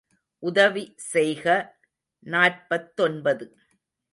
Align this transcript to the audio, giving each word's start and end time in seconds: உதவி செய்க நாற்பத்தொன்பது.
உதவி 0.43 0.83
செய்க 1.11 1.45
நாற்பத்தொன்பது. 2.25 3.45